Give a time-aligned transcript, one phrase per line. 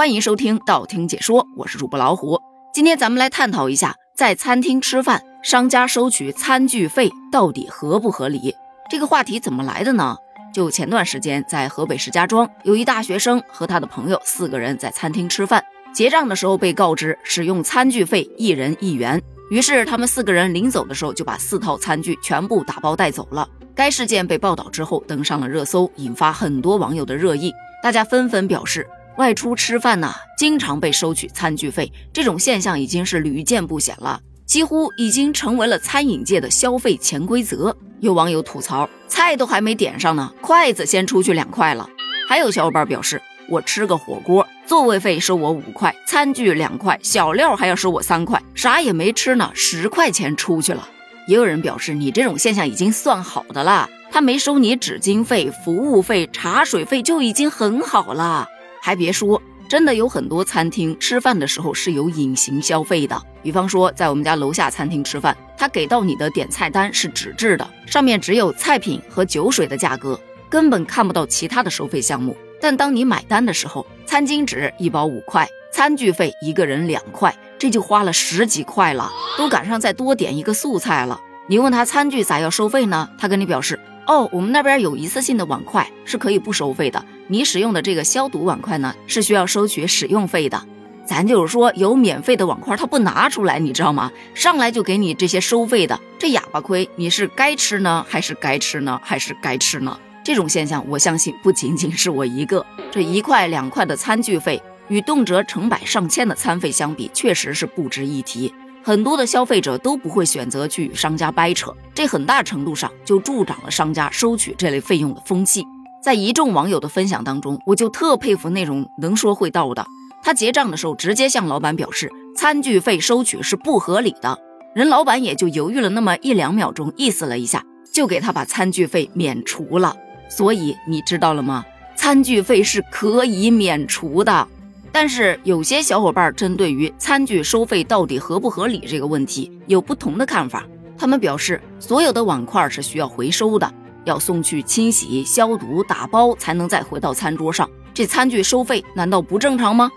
[0.00, 2.40] 欢迎收听道听解说，我是主播老虎。
[2.72, 8.54] 今天咱们来探讨一下，在餐厅吃饭，商家收取餐具费到底合不合理？
[8.88, 10.16] 这个话题怎么来的呢？
[10.54, 19.20] 就前段时间，在河北石家庄，有一大学生和他的朋友四个人在餐厅吃饭，结账的时候被告知使用餐具费一人一元，
[19.50, 23.46] 于是他们四个人临走的时候就把四套餐具全部打包带走了。
[23.74, 28.88] 该事件被报道之后登上了热搜，引发很多网友的热议，大家纷纷表示。
[29.16, 37.76] 外出吃饭呢，经常被收取餐具费，这种现象已经是屡见不鲜了，几乎已经成为了餐饮界的消费潜规则。
[38.00, 41.86] 有网友吐槽，菜都还没点上呢，筷子先出去两块了。
[42.28, 50.88] 还有小伙伴表示，我吃个火锅，座位费收我五块，餐具两块，小料还要收我三块，啥也没吃呢，十块钱出去了。
[51.26, 58.48] 也有人表示，你这种现象已经算好的了，他没收你纸巾费、服务费、茶水费就已经很好了。
[58.80, 63.20] 还别说，真的有很多餐厅吃饭的时候是有隐形消费的。
[63.42, 72.36] 比方说，在我们家楼下餐厅吃饭，他给到你的点菜单是纸质的，上面只有菜品和酒水的价格，根本看不到其他的收费项目。
[72.60, 81.18] 但当你买单的时候，餐巾纸一包五块，餐具费一个人两块，这就花了十几块了，都赶上再多点一个素菜了。
[81.46, 83.08] 你问他餐具咋要收费呢？
[83.18, 83.79] 他跟你表示。
[84.10, 87.04] 哦，我们那边有一次性的碗筷是可以不收费的。
[87.28, 90.60] 你使用的这个消毒碗筷呢，是需要收取使用费的。
[91.06, 94.10] 咱就是说，有免费的碗筷，他不拿出来，你知道吗？
[94.34, 99.96] 上来就给你这些收费的，这哑巴亏，你是该吃呢，还是该吃呢，还是该吃呢？
[100.24, 102.66] 这种现象，我相信不仅仅是我一个。
[102.90, 108.52] 这一块两块的餐具费，与动辄成百上千的餐费相比，确实是不值一提。
[108.82, 115.62] 很多的消费者都不会选择去与商家掰扯，这很大程度上就助长了商家收取这类费用的风气。
[116.02, 119.84] 在一众网友的分享当中，我就特佩服那种能说会道的。
[120.22, 124.38] 他结账的时候直接向老板表示，餐具费收取是不合理的。
[124.74, 127.62] 人老板也就犹豫了那么一两秒钟，意思了一下，
[127.92, 129.94] 就给他把餐具费免除了。
[130.30, 131.64] 所以你知道了吗？
[131.96, 134.48] 餐具费是可以免除的。
[134.92, 140.66] 但是有些小伙伴针对于餐具收费到底合不合理这个问题有不同的看法。
[140.98, 143.72] 他们表示，所有的碗筷是需要回收的，
[144.04, 147.68] 要送去清洗、消毒、打包才能再回到餐桌上。
[147.94, 149.90] 这餐具收费难道不正常吗？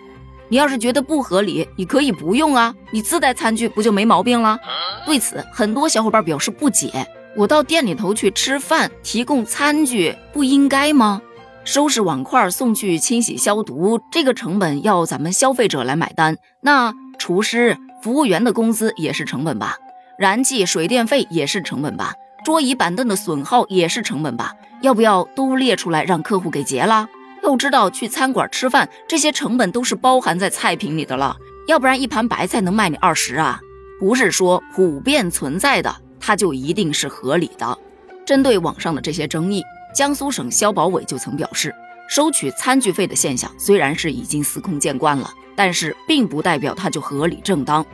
[0.49, 4.59] 你要是觉得不合理，你可以不用啊，你自带餐具不就没毛病了？
[5.05, 7.05] 对此，很多小伙伴表示不解：
[7.35, 11.21] 我到店里头去吃饭，提供餐具不应该吗？
[11.65, 16.35] 收拾碗筷送去清洗消毒，这个成本要咱们消费者来买单。
[16.61, 19.77] 那厨师、服务员的工资也是成本吧？
[20.19, 22.13] 燃气、水电费也是成本吧？
[22.43, 24.53] 桌椅板凳的损耗也是成本吧？
[24.81, 27.07] 要不要都列出来让客户给结了？
[27.43, 31.37] 要知道去餐馆吃饭，这些成本都是包含在菜品里的了，
[31.67, 33.61] 要不然一盘白菜能卖你二十啊？
[33.99, 37.77] 不是说普遍存在的，它就一定是合理的。
[38.25, 39.63] 针对网上的这些争议。
[39.93, 41.73] 江苏省消保委就曾表示，
[42.09, 47.85] 收取餐具费的现象虽然是已经司空见惯了，但是并不代表它就合理正当。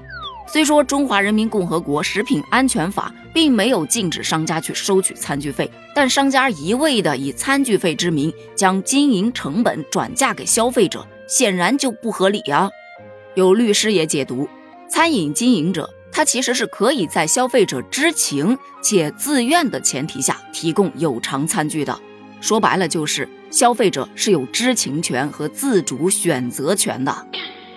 [0.47, 12.69] 虽说《中华人民共和国食品安全法》并没有禁止商家去收取餐具费，但商家一味的以餐具费之名将经营成本转嫁给消费者，显然就不合理呀。
[13.35, 14.49] 有律师也解读，
[14.89, 15.87] 餐饮经营者。
[16.11, 21.97] 它其实是可以在消费者知情且自愿的前提下提供有偿餐具的。
[22.41, 27.27] 说白了，就是消费者是有知情权和自主选择权的。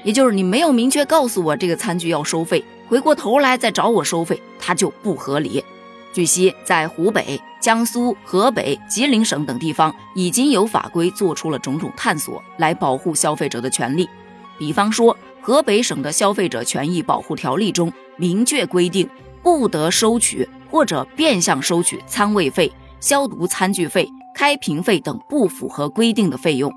[0.04, 5.65] 也就是你没有明确告诉我这个餐具要收费，回过头来再找我收费，它就不合理。
[6.12, 14.09] 据悉，在湖北、江苏、河北、吉林省等地方，已经有法规做出了种种探索，来保护消费者的权利。
[14.58, 17.92] 比方说，河北省的消费者权益保护条例中。
[18.18, 19.08] 明确规定，
[19.42, 22.70] 不得收取或者变相收取餐位费、
[23.00, 26.72] 消毒餐具费、开瓶费等不符合规定的费用。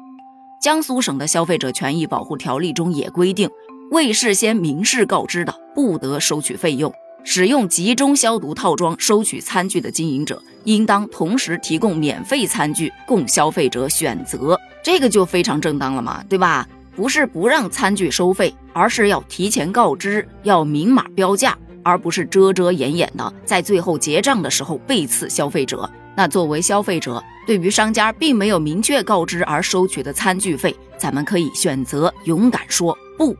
[0.60, 3.50] 江苏省的消费者权益保护条例中也规定，
[3.92, 6.92] 未事先明示告知的，不得收取费用。
[7.24, 16.68] 使用集中消毒套装收取餐具的经营者，应当同时提供免费餐具供消费者选择，这个就非常正当了嘛，对吧？
[16.96, 25.90] 不是不让餐具收费，而是要提前告知，要明码标价，而不是遮遮掩掩的，在最后结账的时候背刺消费者。
[26.16, 33.36] 那作为消费者，对于商家并没有明确告知而收取的餐具费，咱们可以选择勇敢说不。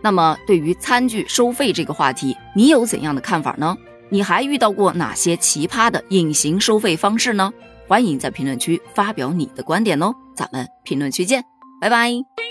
[0.00, 3.76] 那么，对于餐具收费这个话题，你有怎样的看法呢？
[4.08, 7.52] 你还遇到过哪些奇葩的隐形收费方式呢？
[7.86, 11.44] 欢迎在评论区发表你的观点哦，咱们评论区见，
[11.78, 12.47] 拜拜。